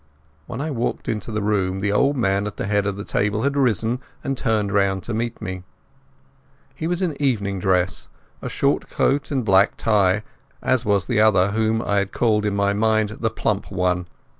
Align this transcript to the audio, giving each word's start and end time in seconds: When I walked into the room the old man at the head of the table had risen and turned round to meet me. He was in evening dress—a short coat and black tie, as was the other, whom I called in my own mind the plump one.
When 0.47 0.61
I 0.61 0.71
walked 0.71 1.07
into 1.07 1.31
the 1.31 1.43
room 1.43 1.79
the 1.79 1.91
old 1.91 2.17
man 2.17 2.47
at 2.47 2.57
the 2.57 2.65
head 2.65 2.87
of 2.87 2.97
the 2.97 3.03
table 3.05 3.43
had 3.43 3.55
risen 3.55 3.99
and 4.23 4.35
turned 4.35 4.71
round 4.71 5.03
to 5.03 5.13
meet 5.13 5.39
me. 5.39 5.61
He 6.73 6.87
was 6.87 7.03
in 7.03 7.15
evening 7.21 7.59
dress—a 7.59 8.49
short 8.49 8.89
coat 8.89 9.29
and 9.29 9.45
black 9.45 9.77
tie, 9.77 10.23
as 10.63 10.87
was 10.87 11.05
the 11.05 11.21
other, 11.21 11.51
whom 11.51 11.83
I 11.83 12.03
called 12.05 12.47
in 12.47 12.55
my 12.55 12.71
own 12.71 12.79
mind 12.79 13.09
the 13.19 13.29
plump 13.29 13.71
one. 13.71 14.07